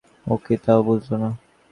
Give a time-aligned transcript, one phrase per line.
[0.25, 1.29] ও কি তাও বুঝল না।